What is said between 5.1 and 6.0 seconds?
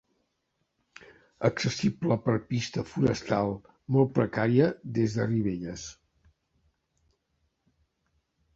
de Ribelles.